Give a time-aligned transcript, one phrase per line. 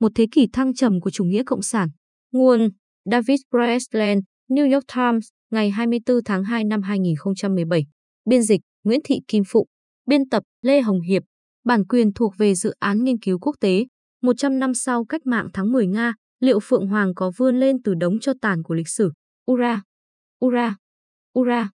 [0.00, 1.88] một thế kỷ thăng trầm của chủ nghĩa cộng sản.
[2.32, 2.68] Nguồn
[3.04, 7.86] David Presland, New York Times, ngày 24 tháng 2 năm 2017.
[8.24, 9.66] Biên dịch Nguyễn Thị Kim Phụng.
[10.06, 11.22] Biên tập Lê Hồng Hiệp.
[11.64, 13.84] Bản quyền thuộc về dự án nghiên cứu quốc tế.
[14.22, 17.94] 100 năm sau cách mạng tháng 10 Nga, liệu Phượng Hoàng có vươn lên từ
[17.94, 19.12] đống cho tàn của lịch sử?
[19.50, 19.82] Ura!
[20.44, 20.76] Ura!
[21.38, 21.70] Ura!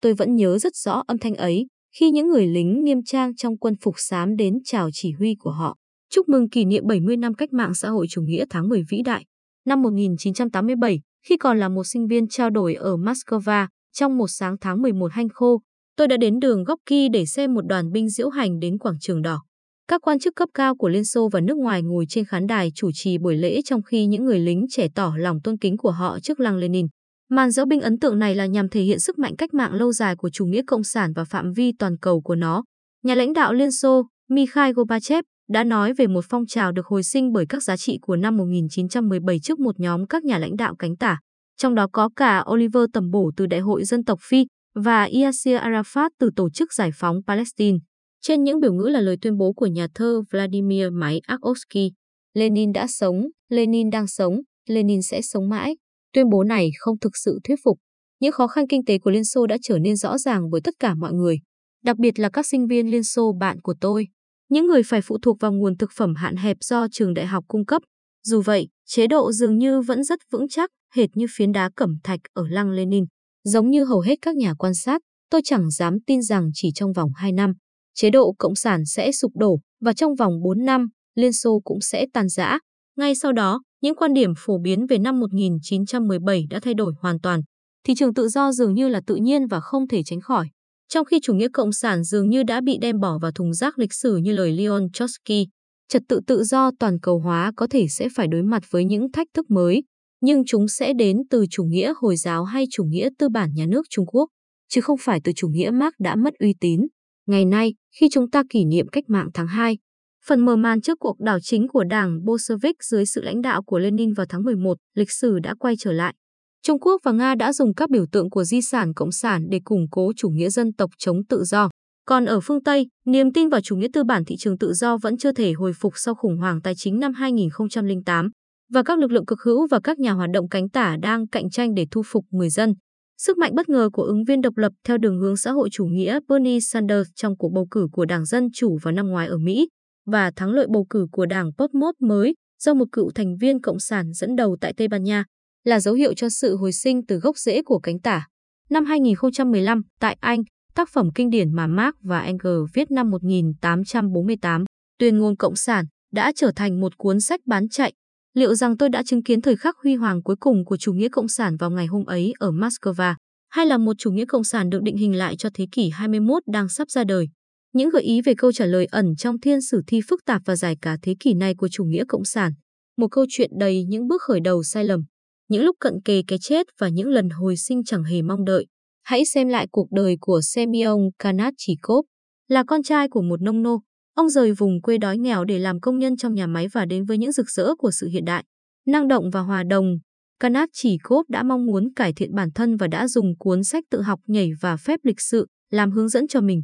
[0.00, 1.66] Tôi vẫn nhớ rất rõ âm thanh ấy
[1.98, 5.50] khi những người lính nghiêm trang trong quân phục xám đến chào chỉ huy của
[5.50, 5.76] họ.
[6.10, 9.02] Chúc mừng kỷ niệm 70 năm cách mạng xã hội chủ nghĩa tháng 10 vĩ
[9.04, 9.24] đại.
[9.66, 14.56] Năm 1987, khi còn là một sinh viên trao đổi ở Moscow, trong một sáng
[14.60, 15.60] tháng 11 hanh khô,
[15.96, 19.22] tôi đã đến đường Gorky để xem một đoàn binh diễu hành đến quảng trường
[19.22, 19.42] đỏ.
[19.88, 22.72] Các quan chức cấp cao của Liên Xô và nước ngoài ngồi trên khán đài
[22.74, 25.90] chủ trì buổi lễ trong khi những người lính trẻ tỏ lòng tôn kính của
[25.90, 26.86] họ trước lăng Lenin.
[27.30, 29.92] Màn diễu binh ấn tượng này là nhằm thể hiện sức mạnh cách mạng lâu
[29.92, 32.64] dài của chủ nghĩa cộng sản và phạm vi toàn cầu của nó.
[33.04, 37.02] Nhà lãnh đạo Liên Xô, Mikhail Gorbachev, đã nói về một phong trào được hồi
[37.02, 40.74] sinh bởi các giá trị của năm 1917 trước một nhóm các nhà lãnh đạo
[40.78, 41.18] cánh tả,
[41.56, 45.60] trong đó có cả Oliver Tầm Bổ từ Đại hội Dân tộc Phi và Yasser
[45.60, 47.78] Arafat từ Tổ chức Giải phóng Palestine.
[48.22, 51.92] Trên những biểu ngữ là lời tuyên bố của nhà thơ Vladimir Mayakovsky.
[52.34, 55.76] Lenin đã sống, Lenin đang sống, Lenin sẽ sống mãi.
[56.12, 57.78] Tuyên bố này không thực sự thuyết phục.
[58.20, 60.74] Những khó khăn kinh tế của Liên Xô đã trở nên rõ ràng với tất
[60.78, 61.36] cả mọi người,
[61.84, 64.06] đặc biệt là các sinh viên Liên Xô bạn của tôi.
[64.48, 67.44] Những người phải phụ thuộc vào nguồn thực phẩm hạn hẹp do trường đại học
[67.48, 67.82] cung cấp.
[68.26, 71.96] Dù vậy, chế độ dường như vẫn rất vững chắc, hệt như phiến đá cẩm
[72.04, 73.04] thạch ở lăng Lenin.
[73.44, 76.92] Giống như hầu hết các nhà quan sát, tôi chẳng dám tin rằng chỉ trong
[76.92, 77.52] vòng 2 năm,
[77.94, 81.80] chế độ Cộng sản sẽ sụp đổ và trong vòng 4 năm, Liên Xô cũng
[81.80, 82.58] sẽ tan rã.
[82.96, 87.20] Ngay sau đó, những quan điểm phổ biến về năm 1917 đã thay đổi hoàn
[87.20, 87.40] toàn.
[87.84, 90.48] Thị trường tự do dường như là tự nhiên và không thể tránh khỏi.
[90.88, 93.78] Trong khi chủ nghĩa cộng sản dường như đã bị đem bỏ vào thùng rác
[93.78, 95.46] lịch sử như lời Leon Trotsky,
[95.88, 99.12] trật tự tự do toàn cầu hóa có thể sẽ phải đối mặt với những
[99.12, 99.82] thách thức mới,
[100.20, 103.66] nhưng chúng sẽ đến từ chủ nghĩa Hồi giáo hay chủ nghĩa tư bản nhà
[103.66, 104.28] nước Trung Quốc,
[104.68, 106.80] chứ không phải từ chủ nghĩa Marx đã mất uy tín.
[107.26, 109.78] Ngày nay, khi chúng ta kỷ niệm cách mạng tháng 2,
[110.26, 113.78] phần mở màn trước cuộc đảo chính của đảng Bolshevik dưới sự lãnh đạo của
[113.78, 116.14] Lenin vào tháng 11, lịch sử đã quay trở lại.
[116.62, 119.60] Trung Quốc và Nga đã dùng các biểu tượng của di sản cộng sản để
[119.64, 121.68] củng cố chủ nghĩa dân tộc chống tự do.
[122.06, 124.96] Còn ở phương Tây, niềm tin vào chủ nghĩa tư bản thị trường tự do
[125.02, 128.30] vẫn chưa thể hồi phục sau khủng hoảng tài chính năm 2008,
[128.72, 131.50] và các lực lượng cực hữu và các nhà hoạt động cánh tả đang cạnh
[131.50, 132.74] tranh để thu phục người dân.
[133.18, 135.84] Sức mạnh bất ngờ của ứng viên độc lập theo đường hướng xã hội chủ
[135.84, 139.38] nghĩa Bernie Sanders trong cuộc bầu cử của Đảng Dân Chủ vào năm ngoái ở
[139.38, 139.68] Mỹ
[140.06, 143.78] và thắng lợi bầu cử của Đảng Podmos mới do một cựu thành viên Cộng
[143.78, 145.24] sản dẫn đầu tại Tây Ban Nha
[145.66, 148.26] là dấu hiệu cho sự hồi sinh từ gốc rễ của cánh tả.
[148.70, 150.42] Năm 2015, tại Anh,
[150.74, 154.64] tác phẩm kinh điển mà Marx và Engels viết năm 1848,
[154.98, 157.92] Tuyên ngôn Cộng sản, đã trở thành một cuốn sách bán chạy.
[158.34, 161.08] Liệu rằng tôi đã chứng kiến thời khắc huy hoàng cuối cùng của chủ nghĩa
[161.08, 163.14] Cộng sản vào ngày hôm ấy ở Moscow,
[163.50, 166.42] hay là một chủ nghĩa Cộng sản được định hình lại cho thế kỷ 21
[166.46, 167.28] đang sắp ra đời?
[167.72, 170.56] Những gợi ý về câu trả lời ẩn trong thiên sử thi phức tạp và
[170.56, 172.52] dài cả thế kỷ này của chủ nghĩa Cộng sản.
[172.96, 175.04] Một câu chuyện đầy những bước khởi đầu sai lầm
[175.48, 178.66] những lúc cận kề cái chết và những lần hồi sinh chẳng hề mong đợi.
[179.02, 182.06] Hãy xem lại cuộc đời của Semyon Kanatchikov,
[182.48, 183.80] là con trai của một nông nô.
[184.14, 187.04] Ông rời vùng quê đói nghèo để làm công nhân trong nhà máy và đến
[187.04, 188.44] với những rực rỡ của sự hiện đại.
[188.86, 189.98] Năng động và hòa đồng,
[190.40, 194.20] Kanatchikov đã mong muốn cải thiện bản thân và đã dùng cuốn sách tự học
[194.26, 196.62] nhảy và phép lịch sự làm hướng dẫn cho mình.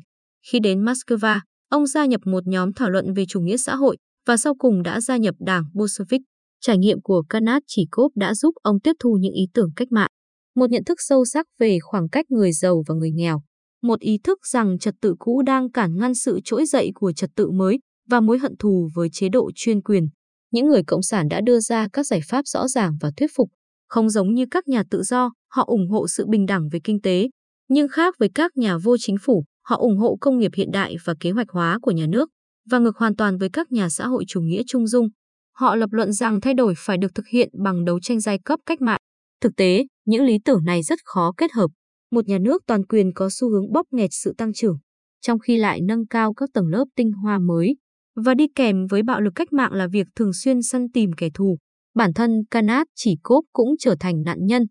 [0.51, 3.97] Khi đến Moscow, ông gia nhập một nhóm thảo luận về chủ nghĩa xã hội
[4.27, 6.23] và sau cùng đã gia nhập đảng Bolshevik.
[6.67, 9.93] Trải nghiệm của Kanat chỉ cốp đã giúp ông tiếp thu những ý tưởng cách
[9.93, 10.11] mạng,
[10.57, 13.43] một nhận thức sâu sắc về khoảng cách người giàu và người nghèo,
[13.83, 17.31] một ý thức rằng trật tự cũ đang cản ngăn sự trỗi dậy của trật
[17.37, 17.79] tự mới
[18.11, 20.09] và mối hận thù với chế độ chuyên quyền.
[20.51, 23.49] Những người cộng sản đã đưa ra các giải pháp rõ ràng và thuyết phục,
[23.89, 27.01] không giống như các nhà tự do, họ ủng hộ sự bình đẳng về kinh
[27.01, 27.29] tế,
[27.69, 30.97] nhưng khác với các nhà vô chính phủ, họ ủng hộ công nghiệp hiện đại
[31.05, 32.29] và kế hoạch hóa của nhà nước,
[32.71, 35.09] và ngược hoàn toàn với các nhà xã hội chủ nghĩa trung dung,
[35.53, 38.61] Họ lập luận rằng thay đổi phải được thực hiện bằng đấu tranh giai cấp
[38.67, 39.01] cách mạng.
[39.41, 41.71] Thực tế, những lý tưởng này rất khó kết hợp.
[42.11, 44.79] Một nhà nước toàn quyền có xu hướng bóp nghẹt sự tăng trưởng,
[45.21, 47.77] trong khi lại nâng cao các tầng lớp tinh hoa mới.
[48.17, 51.29] Và đi kèm với bạo lực cách mạng là việc thường xuyên săn tìm kẻ
[51.35, 51.59] thù.
[51.95, 54.63] Bản thân Kanat chỉ cốp cũng trở thành nạn nhân.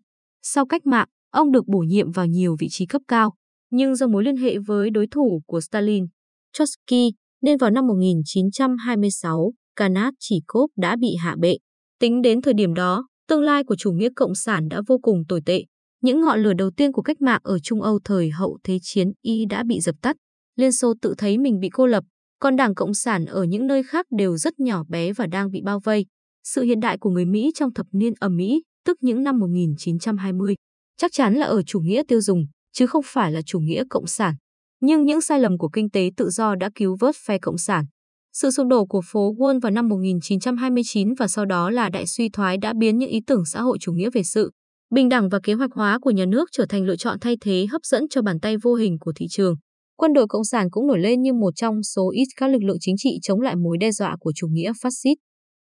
[0.42, 3.34] Sau cách mạng, ông được bổ nhiệm vào nhiều vị trí cấp cao,
[3.70, 6.06] nhưng do mối liên hệ với đối thủ của Stalin,
[6.52, 7.12] Trotsky,
[7.42, 11.56] nên vào năm 1926, Kanat chỉ cốp đã bị hạ bệ.
[12.00, 15.22] Tính đến thời điểm đó, tương lai của chủ nghĩa cộng sản đã vô cùng
[15.28, 15.64] tồi tệ.
[16.02, 19.12] Những ngọn lửa đầu tiên của cách mạng ở Trung Âu thời hậu Thế chiến
[19.22, 20.16] Y đã bị dập tắt.
[20.56, 22.04] Liên Xô tự thấy mình bị cô lập,
[22.40, 25.60] còn Đảng Cộng sản ở những nơi khác đều rất nhỏ bé và đang bị
[25.64, 26.06] bao vây.
[26.44, 30.54] sự hiện đại của người Mỹ trong thập niên ở Mỹ, tức những năm 1920.
[30.96, 34.06] Chắc chắn là ở chủ nghĩa tiêu dùng, chứ không phải là chủ nghĩa cộng
[34.06, 34.34] sản.
[34.80, 37.84] Nhưng những sai lầm của kinh tế tự do đã cứu vớt phe cộng sản.
[38.32, 42.28] Sự sụp đổ của phố Wall vào năm 1929 và sau đó là đại suy
[42.28, 44.50] thoái đã biến những ý tưởng xã hội chủ nghĩa về sự
[44.94, 47.66] bình đẳng và kế hoạch hóa của nhà nước trở thành lựa chọn thay thế
[47.70, 49.54] hấp dẫn cho bàn tay vô hình của thị trường.
[49.96, 52.76] Quân đội Cộng sản cũng nổi lên như một trong số ít các lực lượng
[52.80, 55.14] chính trị chống lại mối đe dọa của chủ nghĩa phát xít.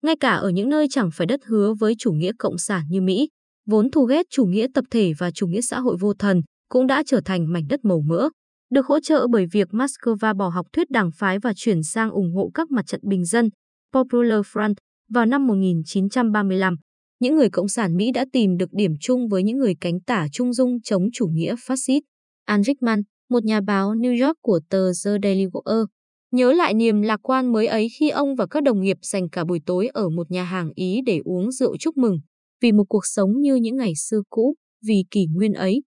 [0.04, 3.02] Ngay cả ở những nơi chẳng phải đất hứa với chủ nghĩa cộng sản như
[3.02, 3.30] Mỹ,
[3.70, 6.88] vốn thù ghét chủ nghĩa tập thể và chủ nghĩa xã hội vô thần, cũng
[6.88, 8.30] đã trở thành mảnh đất màu mỡ.
[8.72, 12.36] Được hỗ trợ bởi việc Moscow bỏ học thuyết đảng phái và chuyển sang ủng
[12.36, 13.50] hộ các mặt trận bình dân,
[13.94, 14.74] Popular Front,
[15.10, 16.76] vào năm 1935,
[17.20, 20.28] những người Cộng sản Mỹ đã tìm được điểm chung với những người cánh tả
[20.32, 22.04] trung dung chống chủ nghĩa phát xít.
[22.46, 25.86] An Rickman, một nhà báo New York của tờ The Daily Wire,
[26.32, 29.44] nhớ lại niềm lạc quan mới ấy khi ông và các đồng nghiệp dành cả
[29.44, 32.20] buổi tối ở một nhà hàng Ý để uống rượu chúc mừng,
[32.62, 35.82] vì một cuộc sống như những ngày xưa cũ, vì kỷ nguyên ấy,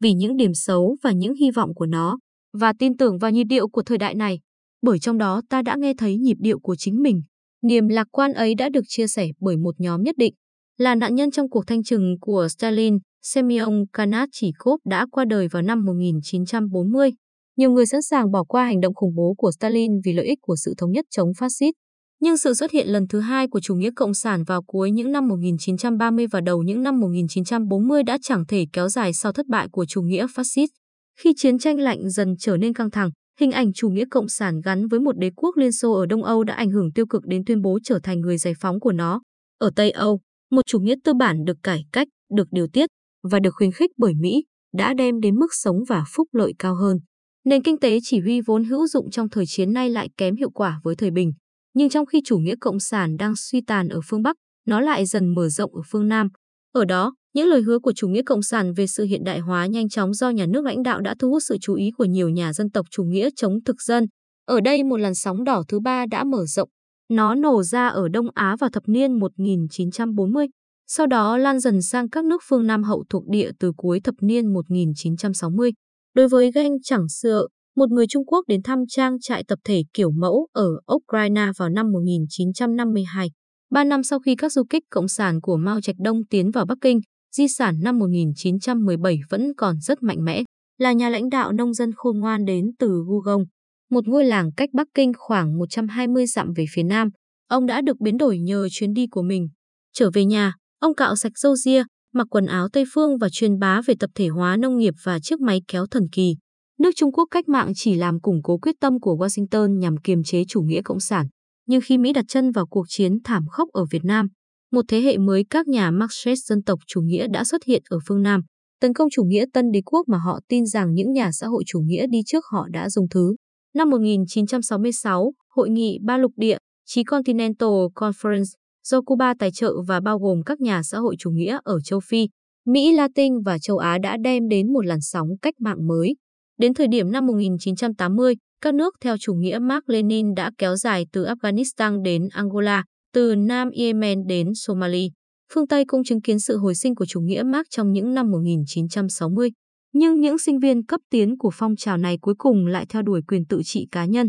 [0.00, 2.18] vì những điểm xấu và những hy vọng của nó,
[2.52, 4.40] và tin tưởng vào nhịp điệu của thời đại này,
[4.82, 7.22] bởi trong đó ta đã nghe thấy nhịp điệu của chính mình.
[7.62, 10.34] Niềm lạc quan ấy đã được chia sẻ bởi một nhóm nhất định,
[10.78, 15.62] là nạn nhân trong cuộc thanh trừng của Stalin, Semyon Kanatchikov đã qua đời vào
[15.62, 17.10] năm 1940.
[17.56, 20.38] Nhiều người sẵn sàng bỏ qua hành động khủng bố của Stalin vì lợi ích
[20.42, 21.74] của sự thống nhất chống phát xít.
[22.20, 25.12] Nhưng sự xuất hiện lần thứ hai của chủ nghĩa cộng sản vào cuối những
[25.12, 29.68] năm 1930 và đầu những năm 1940 đã chẳng thể kéo dài sau thất bại
[29.72, 30.70] của chủ nghĩa phát xít.
[31.20, 33.10] Khi chiến tranh lạnh dần trở nên căng thẳng,
[33.40, 36.24] hình ảnh chủ nghĩa cộng sản gắn với một đế quốc Liên Xô ở Đông
[36.24, 38.92] Âu đã ảnh hưởng tiêu cực đến tuyên bố trở thành người giải phóng của
[38.92, 39.20] nó.
[39.58, 40.20] Ở Tây Âu,
[40.50, 42.90] một chủ nghĩa tư bản được cải cách, được điều tiết
[43.30, 44.44] và được khuyến khích bởi Mỹ
[44.74, 46.98] đã đem đến mức sống và phúc lợi cao hơn.
[47.44, 50.50] Nền kinh tế chỉ huy vốn hữu dụng trong thời chiến nay lại kém hiệu
[50.50, 51.32] quả với thời bình.
[51.74, 54.36] Nhưng trong khi chủ nghĩa cộng sản đang suy tàn ở phương Bắc,
[54.66, 56.28] nó lại dần mở rộng ở phương Nam.
[56.72, 59.66] Ở đó, những lời hứa của chủ nghĩa cộng sản về sự hiện đại hóa
[59.66, 62.28] nhanh chóng do nhà nước lãnh đạo đã thu hút sự chú ý của nhiều
[62.28, 64.06] nhà dân tộc chủ nghĩa chống thực dân.
[64.44, 66.68] Ở đây một làn sóng đỏ thứ ba đã mở rộng.
[67.10, 70.46] Nó nổ ra ở Đông Á vào thập niên 1940,
[70.86, 74.14] sau đó lan dần sang các nước phương Nam hậu thuộc địa từ cuối thập
[74.20, 75.72] niên 1960.
[76.14, 77.46] Đối với Ganh chẳng sợ,
[77.76, 81.68] một người Trung Quốc đến thăm trang trại tập thể kiểu mẫu ở Ukraine vào
[81.68, 83.30] năm 1952.
[83.70, 86.66] Ba năm sau khi các du kích cộng sản của Mao Trạch Đông tiến vào
[86.66, 87.00] Bắc Kinh,
[87.34, 90.42] di sản năm 1917 vẫn còn rất mạnh mẽ,
[90.78, 93.44] là nhà lãnh đạo nông dân khôn ngoan đến từ Gugong,
[93.90, 97.08] một ngôi làng cách Bắc Kinh khoảng 120 dặm về phía nam.
[97.48, 99.48] Ông đã được biến đổi nhờ chuyến đi của mình.
[99.92, 101.82] Trở về nhà, ông cạo sạch râu ria,
[102.14, 105.18] mặc quần áo Tây phương và truyền bá về tập thể hóa nông nghiệp và
[105.20, 106.36] chiếc máy kéo thần kỳ.
[106.78, 110.22] Nước Trung Quốc cách mạng chỉ làm củng cố quyết tâm của Washington nhằm kiềm
[110.22, 111.26] chế chủ nghĩa cộng sản.
[111.66, 114.28] Nhưng khi Mỹ đặt chân vào cuộc chiến thảm khốc ở Việt Nam,
[114.72, 117.98] một thế hệ mới các nhà Marxist dân tộc chủ nghĩa đã xuất hiện ở
[118.08, 118.42] phương Nam,
[118.80, 121.62] tấn công chủ nghĩa tân đế quốc mà họ tin rằng những nhà xã hội
[121.66, 123.34] chủ nghĩa đi trước họ đã dùng thứ.
[123.74, 128.54] Năm 1966, Hội nghị Ba lục địa, Chí Continental Conference,
[128.84, 132.00] do Cuba tài trợ và bao gồm các nhà xã hội chủ nghĩa ở châu
[132.00, 132.28] Phi,
[132.66, 136.16] Mỹ Latin và châu Á đã đem đến một làn sóng cách mạng mới.
[136.58, 141.06] Đến thời điểm năm 1980, các nước theo chủ nghĩa Mark Lenin đã kéo dài
[141.12, 145.08] từ Afghanistan đến Angola, từ Nam Yemen đến Somalia.
[145.54, 148.30] Phương Tây cũng chứng kiến sự hồi sinh của chủ nghĩa Mark trong những năm
[148.30, 149.50] 1960.
[149.92, 153.20] Nhưng những sinh viên cấp tiến của phong trào này cuối cùng lại theo đuổi
[153.28, 154.28] quyền tự trị cá nhân,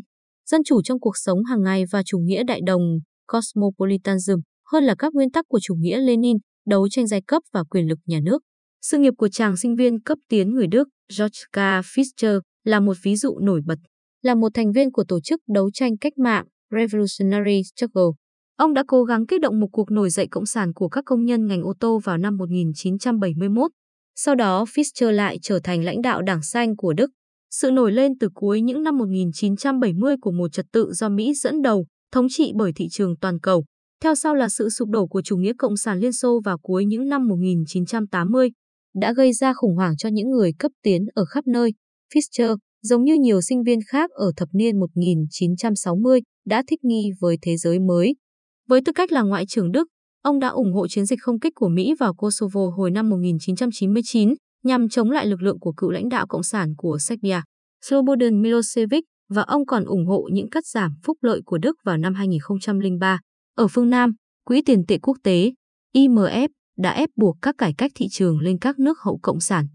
[0.50, 2.82] dân chủ trong cuộc sống hàng ngày và chủ nghĩa đại đồng,
[3.28, 4.40] cosmopolitanism,
[4.72, 6.38] hơn là các nguyên tắc của chủ nghĩa Lenin,
[6.68, 8.42] đấu tranh giai cấp và quyền lực nhà nước.
[8.82, 10.90] Sự nghiệp của chàng sinh viên cấp tiến người Đức
[11.20, 11.58] George K.
[11.84, 13.78] Fischer là một ví dụ nổi bật.
[14.22, 18.12] Là một thành viên của tổ chức đấu tranh cách mạng Revolutionary Struggle,
[18.60, 21.26] ông đã cố gắng kích động một cuộc nổi dậy cộng sản của các công
[21.26, 23.72] nhân ngành ô tô vào năm 1971.
[24.16, 27.12] Sau đó Fischer lại trở thành lãnh đạo đảng xanh của Đức.
[27.52, 31.62] Sự nổi lên từ cuối những năm 1970 của một trật tự do Mỹ dẫn
[31.62, 33.66] đầu, thống trị bởi thị trường toàn cầu.
[34.04, 36.86] Theo sau là sự sụp đổ của chủ nghĩa cộng sản Liên Xô vào cuối
[36.86, 38.50] những năm 1980,
[38.96, 41.74] đã gây ra khủng hoảng cho những người cấp tiến ở khắp nơi.
[42.14, 47.38] Fischer, giống như nhiều sinh viên khác ở thập niên 1960, đã thích nghi với
[47.42, 48.16] thế giới mới.
[48.70, 49.88] Với tư cách là Ngoại trưởng Đức,
[50.24, 54.34] ông đã ủng hộ chiến dịch không kích của Mỹ vào Kosovo hồi năm 1999
[54.64, 57.42] nhằm chống lại lực lượng của cựu lãnh đạo Cộng sản của Serbia,
[57.86, 61.98] Slobodan Milosevic, và ông còn ủng hộ những cắt giảm phúc lợi của Đức vào
[61.98, 63.20] năm 2003.
[63.56, 64.14] Ở phương Nam,
[64.46, 65.52] Quỹ tiền tệ quốc tế,
[65.96, 66.48] IMF,
[66.78, 69.68] đã ép buộc các cải cách thị trường lên các nước hậu Cộng sản.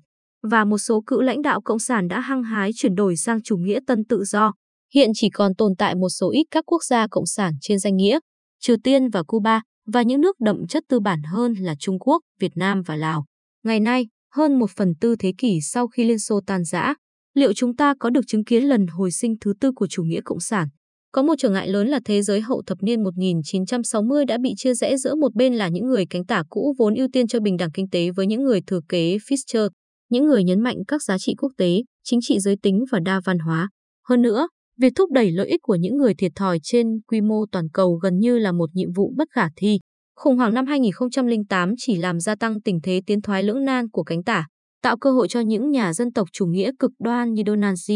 [0.51, 3.57] Và một số cựu lãnh đạo Cộng sản đã hăng hái chuyển đổi sang chủ
[3.57, 4.53] nghĩa tân tự do.
[4.95, 7.97] Hiện chỉ còn tồn tại một số ít các quốc gia Cộng sản trên danh
[7.97, 8.19] nghĩa,
[8.67, 12.23] Triều Tiên và Cuba, và những nước đậm chất tư bản hơn là Trung Quốc,
[12.41, 13.25] Việt Nam và Lào.
[13.65, 16.95] Ngày nay, hơn một phần tư thế kỷ sau khi Liên Xô tan rã,
[17.35, 20.21] liệu chúng ta có được chứng kiến lần hồi sinh thứ tư của chủ nghĩa
[20.25, 20.69] cộng sản?
[21.13, 24.75] Có một trở ngại lớn là thế giới hậu thập niên 1960 đã bị chia
[24.75, 27.57] rẽ giữa một bên là những người cánh tả cũ vốn ưu tiên cho bình
[27.57, 29.69] đẳng kinh tế với những người thừa kế Fischer,
[30.11, 33.21] những người nhấn mạnh các giá trị quốc tế, chính trị giới tính và đa
[33.25, 33.69] văn hóa.
[34.09, 37.47] Hơn nữa, việc thúc đẩy lợi ích của những người thiệt thòi trên quy mô
[37.53, 39.79] toàn cầu gần như là một nhiệm vụ bất khả thi.
[40.17, 44.03] Khủng hoảng năm 2008 chỉ làm gia tăng tình thế tiến thoái lưỡng nan của
[44.03, 44.47] cánh tả,
[44.83, 47.93] tạo cơ hội cho những nhà dân tộc chủ nghĩa cực đoan như Donald G.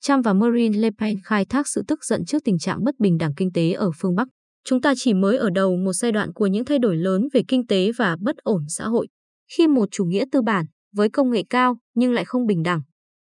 [0.00, 3.18] Trump và Marine Le Pen khai thác sự tức giận trước tình trạng bất bình
[3.18, 4.28] đẳng kinh tế ở phương Bắc.
[4.64, 7.42] Chúng ta chỉ mới ở đầu một giai đoạn của những thay đổi lớn về
[7.48, 9.08] kinh tế và bất ổn xã hội.
[9.56, 12.80] Khi một chủ nghĩa tư bản với công nghệ cao nhưng lại không bình đẳng,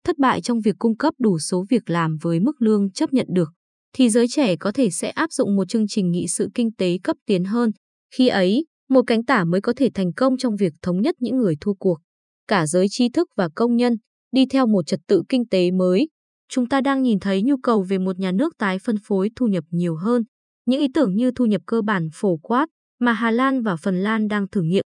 [0.10, 3.28] thất bại trong việc cung cấp đủ số việc làm với mức lương chấp nhận
[3.34, 3.50] được,
[3.94, 6.98] thì giới trẻ có thể sẽ áp dụng một chương trình nghị sự kinh tế
[7.04, 7.72] cấp tiến hơn.
[8.16, 11.38] Khi ấy, một cánh tả mới có thể thành công trong việc thống nhất những
[11.38, 12.00] người thua cuộc.
[12.48, 13.94] Cả giới trí thức và công nhân
[14.32, 16.10] đi theo một trật tự kinh tế mới.
[16.52, 19.48] Chúng ta đang nhìn thấy nhu cầu về một nhà nước tái phân phối thu
[19.48, 20.24] nhập nhiều hơn.
[20.66, 22.66] Những ý tưởng như thu nhập cơ bản phổ quát
[23.00, 24.84] mà Hà Lan và Phần Lan đang thử nghiệm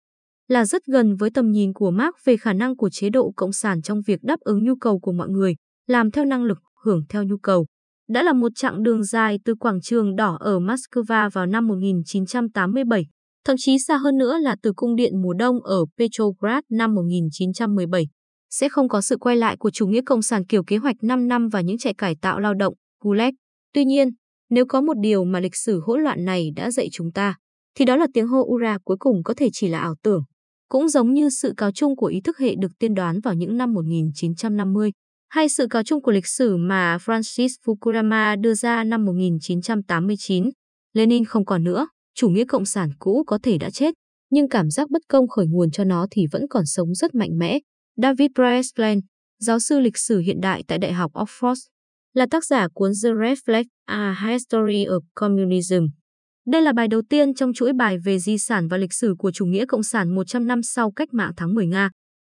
[0.50, 3.52] là rất gần với tầm nhìn của Marx về khả năng của chế độ cộng
[3.52, 5.54] sản trong việc đáp ứng nhu cầu của mọi người,
[5.86, 7.66] làm theo năng lực, hưởng theo nhu cầu.
[8.08, 13.06] Đã là một chặng đường dài từ quảng trường đỏ ở Moscow vào năm 1987,
[13.44, 18.06] thậm chí xa hơn nữa là từ cung điện mùa đông ở Petrograd năm 1917.
[18.50, 21.28] Sẽ không có sự quay lại của chủ nghĩa cộng sản kiểu kế hoạch 5
[21.28, 23.30] năm và những trại cải tạo lao động, Gulag.
[23.74, 24.08] Tuy nhiên,
[24.50, 27.34] nếu có một điều mà lịch sử hỗn loạn này đã dạy chúng ta,
[27.74, 30.22] thì đó là tiếng hô Ura cuối cùng có thể chỉ là ảo tưởng.
[30.70, 33.56] Cũng giống như sự cáo chung của ý thức hệ được tiên đoán vào những
[33.56, 34.90] năm 1950,
[35.28, 40.50] hay sự cáo chung của lịch sử mà Francis Fukuyama đưa ra năm 1989.
[40.92, 43.94] Lenin không còn nữa, chủ nghĩa cộng sản cũ có thể đã chết,
[44.30, 47.38] nhưng cảm giác bất công khởi nguồn cho nó thì vẫn còn sống rất mạnh
[47.38, 47.58] mẽ.
[47.96, 49.00] David Breslin,
[49.40, 51.66] giáo sư lịch sử hiện đại tại Đại học Oxford,
[52.14, 55.99] là tác giả cuốn The Reflect A History of Communism.
[56.46, 59.30] Đây là bài đầu tiên trong chuỗi bài về di sản và lịch sử của
[59.30, 61.90] chủ nghĩa cộng sản 100 năm sau cách mạng tháng 10 Nga.